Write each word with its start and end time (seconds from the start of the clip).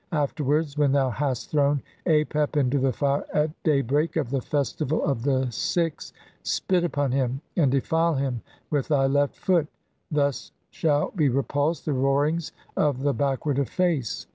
Afterwards, 0.13 0.79
"when 0.79 0.93
thou 0.93 1.11
hast 1.11 1.51
thrown 1.51 1.83
Apep 2.07 2.57
into 2.57 2.79
the 2.79 2.91
fire 2.91 3.23
at 3.35 3.51
day 3.61 3.81
"break 3.81 4.15
of 4.15 4.31
the 4.31 4.41
festival 4.41 5.03
of 5.05 5.21
the 5.21 5.47
six, 5.51 6.11
spit 6.41 6.83
upon 6.83 7.11
him 7.11 7.41
and 7.55 7.71
"defile 7.71 8.15
him 8.15 8.41
with 8.71 8.87
thy 8.87 9.05
left 9.05 9.35
foot; 9.35 9.67
thus 10.09 10.51
shall 10.71 11.11
be 11.11 11.29
repulsed 11.29 11.85
"the 11.85 11.93
roarings 11.93 12.51
of 12.75 13.03
the 13.03 13.13
Backward 13.13 13.59
of 13.59 13.69
Face. 13.69 14.25